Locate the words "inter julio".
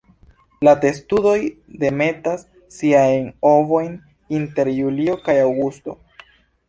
4.39-5.19